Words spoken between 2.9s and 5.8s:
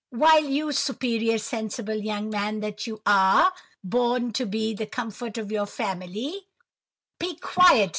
are, born to be the comfort of your